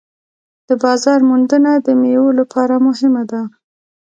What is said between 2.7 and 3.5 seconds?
مهمه ده.